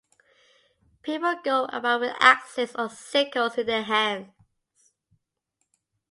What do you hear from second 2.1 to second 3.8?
axes or sickles in